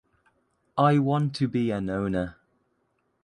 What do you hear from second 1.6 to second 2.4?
an owner.